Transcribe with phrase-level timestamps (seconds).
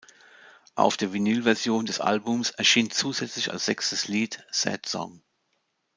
[0.73, 5.21] Auf der Vinylversion des Albums erschien zusätzlich als sechstes Lied "Sad Song".